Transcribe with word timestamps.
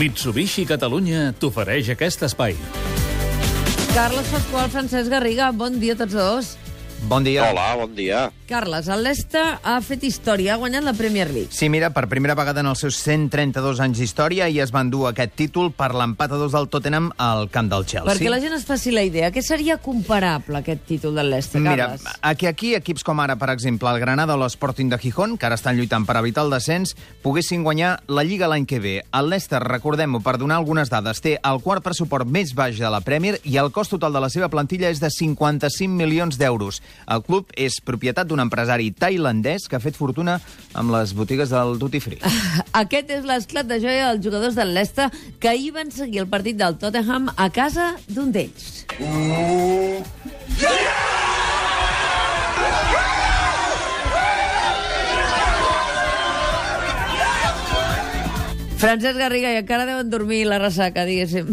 Mitsubishi 0.00 0.62
Catalunya 0.64 1.34
t'ofereix 1.36 1.90
aquest 1.92 2.22
espai. 2.24 2.54
Carles 3.92 4.30
Pasqual, 4.32 4.70
Francesc 4.72 5.12
Garriga, 5.12 5.50
bon 5.52 5.76
dia 5.82 5.92
a 5.92 5.98
tots 6.00 6.16
dos. 6.16 6.48
Bon 7.08 7.24
dia. 7.24 7.50
Hola, 7.50 7.74
bon 7.76 7.94
dia. 7.96 8.30
Carles, 8.46 8.86
el 8.90 9.02
Leicester 9.06 9.40
ha 9.62 9.76
fet 9.80 10.02
història, 10.04 10.52
ha 10.54 10.58
guanyat 10.60 10.82
la 10.84 10.92
Premier 10.92 11.28
League. 11.30 11.48
Sí, 11.54 11.68
mira, 11.70 11.88
per 11.94 12.08
primera 12.10 12.34
vegada 12.36 12.60
en 12.60 12.68
els 12.68 12.82
seus 12.82 12.98
132 13.00 13.78
anys 13.80 13.98
d'història 14.02 14.48
i 14.50 14.58
es 14.60 14.72
van 14.74 14.90
dur 14.90 15.06
aquest 15.08 15.32
títol 15.38 15.70
per 15.72 15.88
l'empat 15.94 16.34
a 16.34 16.38
dos 16.38 16.52
del 16.52 16.66
Tottenham 16.68 17.08
al 17.16 17.48
camp 17.50 17.70
del 17.70 17.86
Chelsea. 17.86 18.04
Perquè 18.10 18.28
la 18.30 18.40
gent 18.42 18.52
es 18.58 18.66
faci 18.68 18.92
la 18.92 19.04
idea, 19.06 19.30
què 19.32 19.42
seria 19.42 19.78
comparable 19.80 20.58
aquest 20.60 20.82
títol 20.86 21.14
del 21.16 21.30
Leicester, 21.30 21.62
Mira, 21.62 21.92
Carles? 21.94 22.04
aquí, 22.20 22.46
aquí 22.50 22.74
equips 22.76 23.06
com 23.06 23.22
ara, 23.24 23.38
per 23.40 23.48
exemple, 23.54 23.88
el 23.90 24.00
Granada 24.02 24.34
o 24.36 24.42
l'Sporting 24.42 24.90
de 24.92 24.98
Gijón, 24.98 25.38
que 25.38 25.46
ara 25.48 25.58
estan 25.58 25.78
lluitant 25.78 26.04
per 26.06 26.18
evitar 26.20 26.44
el 26.44 26.50
descens, 26.52 26.96
poguessin 27.22 27.64
guanyar 27.64 28.02
la 28.08 28.26
Lliga 28.26 28.50
l'any 28.50 28.66
que 28.66 28.82
ve. 28.82 28.96
El 29.14 29.30
Leicester, 29.30 29.62
recordem-ho, 29.62 30.20
per 30.26 30.36
donar 30.42 30.58
algunes 30.60 30.90
dades, 30.90 31.22
té 31.22 31.38
el 31.40 31.62
quart 31.64 31.86
pressupost 31.86 32.26
més 32.26 32.52
baix 32.54 32.76
de 32.82 32.90
la 32.90 33.00
Premier 33.00 33.38
i 33.44 33.56
el 33.62 33.70
cost 33.72 33.94
total 33.96 34.12
de 34.12 34.26
la 34.26 34.28
seva 34.28 34.50
plantilla 34.50 34.90
és 34.90 35.00
de 35.00 35.08
55 35.08 35.88
milions 35.94 36.36
d'euros. 36.36 36.82
El 37.10 37.24
club 37.26 37.50
és 37.58 37.80
propietat 37.84 38.28
d'un 38.30 38.42
empresari 38.42 38.90
tailandès 38.92 39.66
que 39.68 39.78
ha 39.78 39.82
fet 39.82 39.98
fortuna 39.98 40.38
amb 40.74 40.94
les 40.94 41.14
botigues 41.16 41.50
del 41.50 41.78
Duty 41.80 42.00
Free. 42.00 42.20
Aquest 42.82 43.10
és 43.16 43.26
l'esclat 43.26 43.68
de 43.68 43.80
joia 43.82 44.12
dels 44.12 44.24
jugadors 44.24 44.58
del 44.58 44.74
Leicester 44.76 45.10
que 45.40 45.50
ahir 45.52 45.72
van 45.76 45.90
seguir 45.94 46.22
el 46.24 46.30
partit 46.30 46.58
del 46.60 46.78
Tottenham 46.78 47.30
a 47.36 47.50
casa 47.54 47.94
d'un 48.08 48.30
d'ells. 48.34 48.86
Francesc 58.80 59.18
Garriga, 59.20 59.50
i 59.52 59.60
encara 59.60 59.84
deuen 59.84 60.08
dormir 60.08 60.46
la 60.48 60.56
ressaca, 60.62 61.04
diguéssim. 61.04 61.52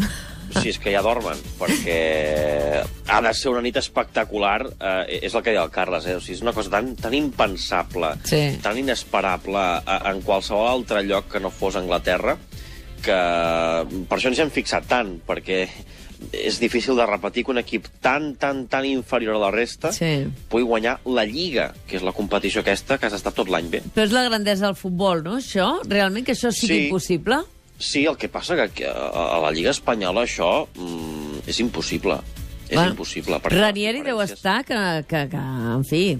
Si 0.61 0.69
és 0.69 0.79
que 0.79 0.91
ja 0.91 1.01
dormen, 1.05 1.37
perquè 1.59 2.83
ha 3.07 3.21
de 3.21 3.33
ser 3.33 3.49
una 3.51 3.61
nit 3.61 3.77
espectacular, 3.77 4.67
eh, 4.79 5.19
és 5.23 5.33
el 5.35 5.43
que 5.43 5.51
deia 5.51 5.63
el 5.63 5.71
Carles, 5.71 6.05
eh? 6.07 6.15
o 6.15 6.21
sigui, 6.21 6.35
és 6.37 6.41
una 6.45 6.53
cosa 6.53 6.69
tan, 6.69 6.95
tan 6.95 7.13
impensable, 7.13 8.15
Sí. 8.23 8.57
tan 8.61 8.77
inesperable 8.77 9.65
eh, 9.85 9.99
en 10.11 10.21
qualsevol 10.21 10.67
altre 10.67 11.03
lloc 11.03 11.31
que 11.31 11.39
no 11.39 11.49
fos 11.51 11.75
Anglaterra, 11.75 12.37
que 13.03 13.17
per 14.09 14.17
això 14.17 14.31
ens 14.31 14.39
hem 14.41 14.49
fixat 14.51 14.87
tant, 14.89 15.17
perquè 15.27 15.67
és 16.33 16.55
difícil 16.59 16.95
de 16.97 17.05
repetir 17.05 17.43
que 17.45 17.51
un 17.53 17.59
equip 17.61 17.85
tan, 18.01 18.31
tan, 18.41 18.63
tan 18.67 18.85
inferior 18.89 19.35
a 19.37 19.41
la 19.45 19.51
resta 19.53 19.91
Sí. 19.93 20.25
pugui 20.49 20.63
guanyar 20.65 20.95
la 21.05 21.23
Lliga, 21.25 21.73
que 21.87 21.97
és 21.97 22.01
la 22.03 22.11
competició 22.11 22.61
aquesta 22.61 22.97
que 22.97 23.05
has 23.05 23.13
estat 23.13 23.35
tot 23.37 23.49
l'any 23.53 23.69
bé. 23.69 23.83
Però 23.93 24.03
és 24.07 24.11
la 24.11 24.23
grandesa 24.25 24.65
del 24.65 24.75
futbol, 24.75 25.21
no, 25.23 25.37
això? 25.37 25.79
Realment, 25.87 26.25
que 26.25 26.33
això 26.33 26.51
sigui 26.51 26.73
Sí. 26.73 26.83
impossible? 26.87 27.37
Sí, 27.43 27.56
el 28.07 28.17
que 28.17 28.27
passa 28.29 28.55
que 28.73 28.87
a, 28.89 29.39
la 29.43 29.51
Lliga 29.53 29.71
Espanyola 29.71 30.23
això 30.25 30.67
mm, 30.75 31.47
és 31.47 31.59
impossible. 31.59 32.19
És 32.67 32.75
Bueno, 32.75 32.91
impossible. 32.91 33.37
perquè 33.39 33.59
Ranieri 33.61 34.01
deu 34.03 34.19
estar 34.21 34.63
que, 34.67 34.75
que, 35.07 35.21
que 35.31 35.37
en 35.39 35.85
fi, 35.87 36.17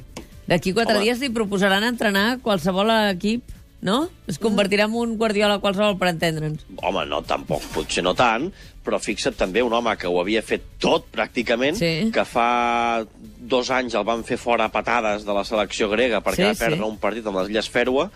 d'aquí 0.47 0.71
quatre 0.73 0.95
Home. 0.95 1.03
dies 1.03 1.19
li 1.19 1.29
proposaran 1.29 1.83
entrenar 1.83 2.37
qualsevol 2.39 2.87
equip, 3.09 3.43
no? 3.81 4.07
Es 4.27 4.39
convertirà 4.39 4.85
en 4.87 4.93
un 4.95 5.17
Guardiola 5.17 5.59
qualsevol, 5.59 5.97
per 5.99 6.07
entendre'ns. 6.13 6.63
Home, 6.81 7.03
no, 7.05 7.19
tampoc, 7.27 7.61
potser 7.75 8.01
no 8.05 8.13
tant, 8.17 8.47
però 8.85 8.97
fixa't 9.03 9.35
també 9.35 9.61
un 9.61 9.73
home 9.75 9.97
que 9.99 10.07
ho 10.07 10.21
havia 10.21 10.41
fet 10.41 10.63
tot, 10.79 11.09
pràcticament, 11.11 11.75
Sí. 11.75 12.09
que 12.15 12.23
fa 12.25 13.03
dos 13.37 13.69
anys 13.69 13.93
el 13.99 14.05
van 14.07 14.23
fer 14.23 14.37
fora 14.39 14.65
a 14.65 14.71
patades 14.71 15.25
de 15.27 15.33
la 15.35 15.43
selecció 15.43 15.89
grega 15.89 16.21
perquè 16.23 16.35
Sí, 16.35 16.43
va 16.47 16.53
sí. 16.55 16.63
perdre 16.63 16.85
un 16.87 16.97
partit 16.97 17.27
amb 17.27 17.37
les 17.41 17.49
Illes 17.51 17.69
Fèroe, 17.69 18.07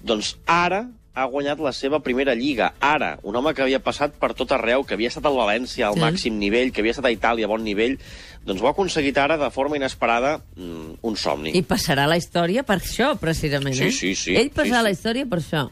doncs 0.00 0.36
ara 0.46 0.86
ha 1.14 1.24
guanyat 1.26 1.58
la 1.58 1.72
seva 1.74 1.98
primera 2.00 2.34
lliga. 2.38 2.72
Ara, 2.80 3.18
un 3.26 3.34
home 3.36 3.52
que 3.54 3.62
havia 3.62 3.80
passat 3.82 4.14
per 4.14 4.32
tot 4.38 4.52
arreu, 4.52 4.84
que 4.86 4.94
havia 4.94 5.08
estat 5.10 5.26
al 5.26 5.34
València 5.34 5.88
al 5.88 5.94
Sí. 5.94 6.00
màxim 6.00 6.38
nivell, 6.38 6.72
que 6.72 6.80
havia 6.80 6.92
estat 6.92 7.06
a 7.06 7.10
Itàlia 7.12 7.44
a 7.44 7.48
bon 7.48 7.64
nivell, 7.64 7.98
doncs 8.46 8.62
ho 8.62 8.66
ha 8.68 8.70
aconseguit 8.70 9.18
ara 9.18 9.36
de 9.36 9.50
forma 9.50 9.76
inesperada 9.76 10.40
mm, 10.56 10.94
un 11.02 11.16
somni. 11.16 11.50
I 11.58 11.62
passarà 11.62 12.06
la 12.06 12.16
història 12.16 12.62
per 12.62 12.78
això, 12.78 13.16
precisament, 13.18 13.74
Sí, 13.74 13.84
eh? 13.88 13.92
sí, 13.92 14.14
sí. 14.14 14.36
Ell 14.36 14.50
passarà 14.50 14.64
Sí, 14.64 14.72
a 14.78 14.82
la 14.82 14.94
sí. 14.94 14.98
història 15.00 15.26
per 15.26 15.38
això. 15.40 15.68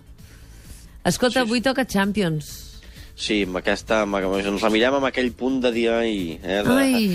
Escolta, 1.04 1.40
Sí, 1.40 1.44
sí. 1.44 1.48
avui 1.48 1.60
toca 1.62 1.86
Champions. 1.86 2.67
Sí, 3.18 3.40
amb 3.42 3.56
aquesta, 3.58 4.02
amb, 4.04 4.14
ens 4.38 4.62
la 4.62 4.68
mirem 4.70 4.94
amb 4.94 5.06
aquell 5.08 5.32
punt 5.34 5.56
de 5.64 5.72
dir, 5.74 5.88
ai, 5.90 6.38
eh, 6.40 6.60
de- 6.62 6.70
Ai. 6.70 7.08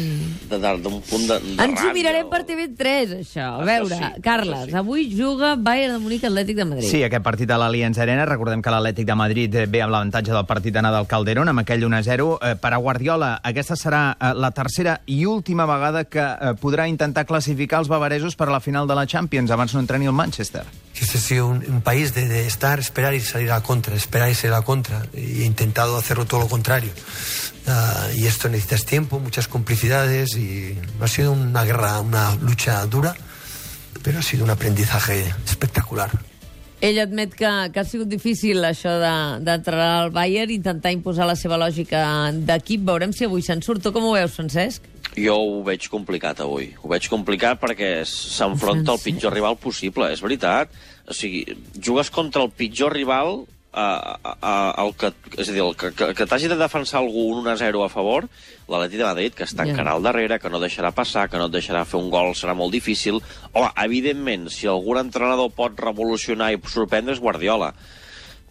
de- 0.49 0.59
de- 0.59 0.77
d'un 0.83 0.97
punt 1.01 1.27
de, 1.29 1.37
de 1.39 1.63
Ens 1.63 1.79
ho 1.81 1.93
mirarem 1.93 2.25
o- 2.25 2.29
per 2.29 2.41
TV3, 2.45 3.13
això. 3.21 3.45
A 3.53 3.61
Això 3.61 3.65
veure, 3.65 3.95
sí, 3.95 4.21
Carles, 4.21 4.59
això 4.65 4.69
sí. 4.69 4.75
avui 4.75 5.05
juga 5.15 5.55
Bayern 5.55 5.93
de 5.93 5.99
Múnich 5.99 6.25
Atlètic 6.25 6.57
de 6.57 6.65
Madrid. 6.65 6.89
Sí, 6.89 7.01
aquest 7.03 7.23
partit 7.23 7.49
a 7.49 7.57
l'Allianz 7.57 7.97
Arena, 8.03 8.25
recordem 8.25 8.61
que 8.61 8.69
l'Atlètic 8.69 9.05
de 9.05 9.15
Madrid 9.15 9.55
eh, 9.55 9.65
ve 9.65 9.81
amb 9.81 9.93
l'avantatge 9.93 10.33
del 10.33 10.45
partit 10.45 10.73
d'anar 10.73 10.91
del 10.93 11.07
Calderón, 11.07 11.47
amb 11.47 11.59
aquell 11.63 11.81
1-0. 11.87 12.37
Eh, 12.41 12.55
per 12.59 12.73
a 12.73 12.77
Guardiola, 12.83 13.39
aquesta 13.41 13.75
serà 13.79 14.17
eh, 14.19 14.33
la 14.35 14.51
tercera 14.51 14.99
i 15.05 15.23
última 15.25 15.65
vegada 15.65 16.03
que 16.03 16.19
eh, 16.19 16.53
podrà 16.59 16.89
intentar 16.89 17.25
classificar 17.25 17.79
els 17.79 17.87
bavaresos 17.87 18.35
per 18.35 18.49
a 18.49 18.51
la 18.51 18.59
final 18.59 18.85
de 18.87 18.95
la 18.95 19.07
Champions, 19.07 19.49
abans 19.51 19.73
no 19.73 19.79
entreni 19.79 20.05
el 20.05 20.11
Manchester. 20.11 20.65
Que 20.93 21.05
este 21.05 21.17
ha 21.17 21.21
sido 21.21 21.47
un, 21.47 21.63
un 21.67 21.81
país 21.81 22.13
de, 22.13 22.27
de 22.27 22.45
estar, 22.47 22.79
esperar 22.79 23.13
y 23.15 23.19
salir 23.21 23.51
a 23.51 23.55
la 23.55 23.63
contra, 23.63 23.95
esperar 23.95 24.29
y 24.29 24.35
salir 24.35 24.53
a 24.53 24.59
la 24.59 24.65
contra. 24.65 25.05
Y 25.13 25.41
he 25.41 25.45
intentado 25.45 25.97
hacerlo 25.97 26.25
todo 26.25 26.41
lo 26.41 26.47
contrario. 26.47 26.91
Ah, 27.67 28.07
y 28.15 28.25
esto 28.27 28.49
necesitas 28.49 28.85
tiempo, 28.85 29.19
muchas 29.19 29.47
complicidades 29.47 30.35
y 30.37 30.77
ha 31.01 31.07
sido 31.07 31.31
una 31.31 31.63
guerra, 31.63 31.99
una 32.01 32.35
lucha 32.35 32.85
dura, 32.85 33.15
pero 34.03 34.19
ha 34.19 34.21
sido 34.21 34.43
un 34.43 34.49
aprendizaje 34.51 35.33
espectacular. 35.47 36.11
Ell 36.81 36.99
admet 36.99 37.31
que, 37.33 37.47
que 37.71 37.79
ha 37.79 37.85
sigut 37.87 38.09
difícil 38.11 38.59
això 38.67 38.91
de- 38.99 39.39
d'entrar 39.39 39.79
al 40.03 40.09
Bayern, 40.11 40.51
intentar 40.51 40.91
imposar 40.91 41.25
la 41.25 41.37
seva 41.39 41.55
lògica 41.57 42.01
d'equip. 42.35 42.83
Veurem 42.83 43.13
si 43.15 43.23
avui 43.23 43.41
se'n 43.41 43.61
surt. 43.63 43.79
Tu 43.81 43.93
com 43.95 44.03
ho 44.03 44.11
veus, 44.17 44.33
Francesc? 44.35 44.83
Jo 45.17 45.35
ho 45.37 45.63
veig 45.65 45.87
complicat 45.91 46.39
avui. 46.41 46.71
Ho 46.81 46.89
veig 46.91 47.07
complicat 47.11 47.59
perquè 47.61 48.03
s'enfronta 48.07 48.93
al 48.95 49.01
pitjor 49.03 49.33
rival 49.35 49.57
possible, 49.61 50.09
és 50.13 50.21
veritat. 50.23 50.71
O 51.07 51.13
sigui, 51.13 51.43
jugues 51.77 52.09
contra 52.09 52.41
el 52.43 52.49
pitjor 52.49 52.93
rival 52.95 53.43
a, 53.73 53.85
a, 54.23 54.33
a, 54.39 54.53
el 54.83 54.93
que, 54.97 55.09
és 55.37 55.49
a 55.49 55.53
dir, 55.53 55.61
el 55.63 55.75
que, 55.75 55.91
que, 55.97 56.11
que 56.13 56.27
t'hagi 56.29 56.47
de 56.51 56.57
defensar 56.59 56.99
algú 57.01 57.25
un 57.33 57.45
1-0 57.45 57.81
a 57.83 57.89
favor, 57.89 58.27
l'Atleti 58.69 58.99
de 59.01 59.07
Madrid, 59.07 59.33
que 59.33 59.47
està 59.47 59.65
Ja. 59.65 59.73
encara 59.73 59.95
al 59.97 60.05
darrere, 60.05 60.39
que 60.39 60.49
no 60.53 60.61
deixarà 60.61 60.93
passar, 60.93 61.27
que 61.29 61.41
no 61.41 61.49
et 61.49 61.55
deixarà 61.57 61.83
fer 61.85 61.99
un 61.99 62.09
gol, 62.13 62.33
serà 62.37 62.53
molt 62.55 62.71
difícil. 62.71 63.21
Home, 63.51 63.71
evidentment, 63.83 64.49
si 64.53 64.69
algun 64.69 65.01
entrenador 65.01 65.49
pot 65.51 65.77
revolucionar 65.79 66.51
i 66.53 66.61
sorprendre 66.69 67.13
és 67.17 67.21
Guardiola. 67.21 67.73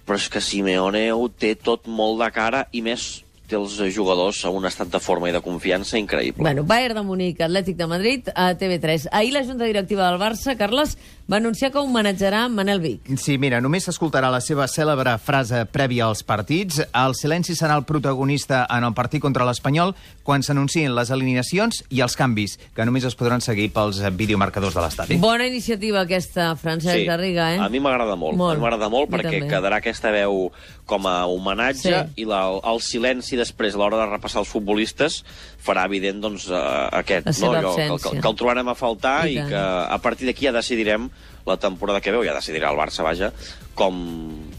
Però 0.02 0.18
és 0.18 0.28
que 0.28 0.42
Simeone 0.42 1.12
ho 1.14 1.28
té 1.30 1.54
tot 1.54 1.86
molt 1.86 2.18
de 2.20 2.30
cara 2.34 2.66
i 2.72 2.82
més 2.82 3.22
té 3.52 3.58
els 3.60 3.76
jugadors 3.94 4.40
a 4.48 4.52
un 4.54 4.64
estat 4.68 4.90
de 4.92 5.00
forma 5.02 5.28
i 5.28 5.34
de 5.34 5.42
confiança 5.44 5.98
increïble. 6.00 6.44
Bueno, 6.44 6.64
Bayern 6.64 6.96
de 7.00 7.04
Múnich, 7.04 7.40
Atlètic 7.44 7.76
de 7.76 7.88
Madrid, 7.90 8.30
a 8.34 8.52
TV3. 8.56 9.10
Ahir 9.12 9.34
la 9.36 9.44
Junta 9.44 9.68
Directiva 9.68 10.08
del 10.08 10.20
Barça, 10.20 10.56
Carles, 10.56 10.96
va 11.30 11.38
anunciar 11.38 11.70
que 11.72 11.78
homenatjarà 11.80 12.48
Manel 12.50 12.80
Vic. 12.82 13.06
Sí, 13.20 13.38
mira, 13.38 13.60
només 13.62 13.86
s'escoltarà 13.86 14.28
la 14.32 14.40
seva 14.44 14.66
cèlebre 14.68 15.14
frase 15.22 15.62
prèvia 15.70 16.06
als 16.08 16.22
partits. 16.26 16.82
El 16.92 17.14
silenci 17.16 17.54
serà 17.56 17.76
el 17.78 17.86
protagonista 17.88 18.66
en 18.70 18.84
el 18.84 18.92
partit 18.94 19.22
contra 19.22 19.46
l'Espanyol 19.48 19.94
quan 20.26 20.42
s'anuncien 20.42 20.94
les 20.94 21.10
alineacions 21.14 21.82
i 21.90 22.02
els 22.04 22.16
canvis, 22.18 22.58
que 22.76 22.84
només 22.86 23.06
es 23.08 23.16
podran 23.18 23.40
seguir 23.40 23.70
pels 23.74 24.00
eh, 24.02 24.10
videomarcadors 24.10 24.74
de 24.76 24.82
l'estadi. 24.84 25.18
Bona 25.22 25.46
iniciativa 25.48 26.02
aquesta, 26.04 26.52
Francesc 26.56 27.06
Garriga, 27.08 27.52
eh? 27.54 27.62
a 27.62 27.68
mi 27.72 27.80
m'agrada 27.82 28.16
molt. 28.18 28.36
Molt. 28.38 28.60
M'agrada 28.62 28.90
molt 28.92 29.10
mi 29.10 29.16
perquè 29.16 29.38
també. 29.38 29.50
quedarà 29.50 29.80
aquesta 29.82 30.12
veu 30.14 30.50
com 30.86 31.06
a 31.06 31.24
homenatge 31.30 31.82
Sí. 31.82 32.22
i 32.22 32.24
la, 32.28 32.42
el 32.68 32.80
silenci 32.84 33.36
després 33.38 33.74
a 33.74 33.78
l'hora 33.80 33.98
de 34.02 34.06
repassar 34.10 34.42
els 34.42 34.50
futbolistes 34.50 35.22
farà 35.62 35.84
evident 35.86 36.20
doncs, 36.20 36.48
uh, 36.50 36.88
aquest, 36.98 37.26
no? 37.40 37.50
que, 37.52 37.58
absència. 37.62 38.10
que, 38.10 38.20
que 38.20 38.28
el 38.28 38.36
trobarem 38.38 38.68
a 38.68 38.74
faltar 38.74 39.28
I 39.30 39.36
i, 39.38 39.44
que 39.48 39.58
a 39.62 39.98
partir 40.02 40.26
d'aquí 40.28 40.46
ja 40.48 40.52
decidirem 40.54 41.08
la 41.46 41.56
temporada 41.58 42.00
que 42.00 42.12
veu, 42.14 42.22
ja 42.24 42.34
decidirà 42.36 42.70
el 42.70 42.78
Barça, 42.78 43.02
vaja, 43.02 43.32
com, 43.74 43.96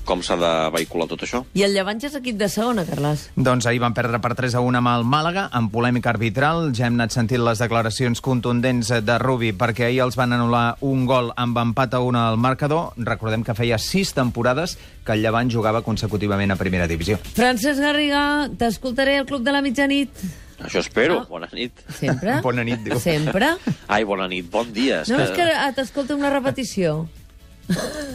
com 0.04 0.22
s'ha 0.26 0.36
de 0.40 0.52
vehicular 0.74 1.08
tot 1.08 1.24
això. 1.24 1.44
I 1.56 1.64
el 1.68 1.76
Llevant 1.76 2.02
ja 2.02 2.10
és 2.10 2.18
equip 2.20 2.38
de 2.40 2.50
segona, 2.52 2.86
Carles. 2.88 3.28
Doncs 3.36 3.68
ahir 3.70 3.82
van 3.84 3.96
perdre 3.96 4.20
per 4.24 4.34
3 4.36 4.58
a 4.58 4.64
1 4.66 4.80
amb 4.82 4.92
el 4.92 5.08
Màlaga, 5.08 5.48
amb 5.56 5.72
polèmica 5.74 6.12
arbitral. 6.12 6.72
Ja 6.76 6.88
hem 6.90 7.00
anat 7.00 7.16
sentint 7.16 7.44
les 7.46 7.62
declaracions 7.64 8.22
contundents 8.26 8.92
de 9.06 9.18
Rubi, 9.22 9.54
perquè 9.56 9.88
ahir 9.88 10.04
els 10.08 10.20
van 10.20 10.36
anul·lar 10.36 10.66
un 10.82 11.08
gol 11.10 11.32
amb 11.40 11.60
empat 11.64 11.96
a 11.96 12.04
1 12.04 12.24
al 12.28 12.40
marcador. 12.42 12.92
Recordem 12.98 13.46
que 13.46 13.56
feia 13.58 13.80
6 13.80 14.16
temporades 14.20 14.78
que 15.06 15.16
el 15.16 15.24
Llevant 15.24 15.52
jugava 15.52 15.84
consecutivament 15.86 16.52
a 16.52 16.60
primera 16.60 16.88
divisió. 16.88 17.20
Francesc 17.34 17.80
Garriga, 17.80 18.50
t'escoltaré 18.60 19.20
al 19.20 19.30
Club 19.30 19.44
de 19.46 19.56
la 19.56 19.62
Mitjanit. 19.64 20.43
Això 20.62 20.80
espero. 20.84 21.22
Ah. 21.24 21.28
Bona 21.30 21.50
nit. 21.54 21.72
Sempre? 22.00 22.38
Bona 22.46 22.64
nit, 22.68 22.84
diu. 22.86 23.00
Sempre? 23.00 23.54
Ai, 23.88 24.04
bona 24.04 24.28
nit, 24.28 24.46
bon 24.52 24.70
dia. 24.74 25.02
És 25.04 25.10
No 25.10 25.20
és 25.24 25.32
que 25.36 25.48
ah, 25.50 25.72
t'escolta 25.76 26.16
una 26.16 26.30
repetició? 26.34 27.08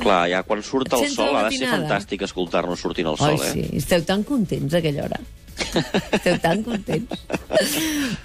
Clar, 0.02 0.26
ja 0.28 0.42
quan 0.44 0.60
surt 0.62 0.92
el 0.92 1.06
Sents 1.06 1.16
sol 1.16 1.32
la 1.32 1.46
ha 1.46 1.48
de 1.48 1.56
ser 1.56 1.64
matinada? 1.66 1.88
fantàstic 1.88 2.22
escoltar-nos 2.26 2.82
sortint 2.84 3.08
el 3.08 3.16
Ai, 3.16 3.38
sol, 3.38 3.46
eh? 3.46 3.52
sí. 3.56 3.76
Esteu 3.80 4.04
tan 4.04 4.22
contents 4.28 4.76
a 4.76 4.82
aquella 4.82 5.06
hora. 5.08 5.20
Esteu 6.18 6.36
tan 6.44 6.62
contents. 6.62 7.24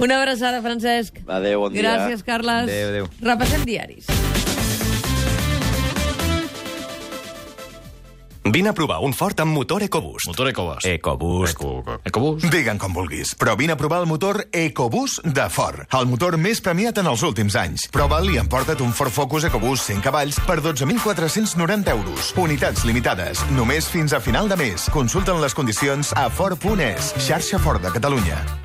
Una 0.04 0.20
abraçada, 0.20 0.62
Francesc. 0.62 1.24
Adéu, 1.28 1.64
bon 1.64 1.74
dia. 1.74 1.82
Gràcies, 1.88 2.28
Carles. 2.28 2.68
Adéu, 2.68 2.90
adéu. 2.92 3.10
Repassem 3.24 3.64
diaris. 3.66 4.12
Vine 8.46 8.70
a 8.70 8.74
provar 8.74 9.00
un 9.00 9.14
Ford 9.14 9.40
amb 9.40 9.56
motor 9.56 9.84
EcoBoost. 9.84 10.28
Motor 10.28 10.50
EcoBoost. 10.50 10.86
EcoBoost. 10.86 11.54
Eco, 11.54 12.00
EcoBoost. 12.04 12.48
Digue'n 12.52 12.80
com 12.82 12.94
vulguis, 12.94 13.36
però 13.40 13.56
vine 13.56 13.74
a 13.74 13.80
provar 13.80 14.02
el 14.04 14.10
motor 14.10 14.44
EcoBoost 14.52 15.24
de 15.24 15.48
Ford, 15.50 15.86
el 15.96 16.10
motor 16.12 16.36
més 16.38 16.60
premiat 16.62 17.00
en 17.00 17.08
els 17.08 17.24
últims 17.24 17.56
anys. 17.56 17.88
Prova'l 17.94 18.34
i 18.34 18.42
emporta't 18.42 18.84
un 18.84 18.92
Ford 18.92 19.16
Focus 19.16 19.48
EcoBoost 19.48 19.94
100 19.94 20.04
cavalls 20.04 20.42
per 20.44 20.60
12.490 20.60 21.96
euros. 21.96 22.34
Unitats 22.36 22.84
limitades, 22.84 23.46
només 23.56 23.88
fins 23.88 24.14
a 24.14 24.20
final 24.20 24.52
de 24.52 24.60
mes. 24.60 24.90
Consulten 24.92 25.40
les 25.42 25.56
condicions 25.56 26.12
a 26.20 26.28
Ford.es, 26.30 27.16
xarxa 27.24 27.64
Ford 27.64 27.82
de 27.82 27.96
Catalunya. 27.96 28.63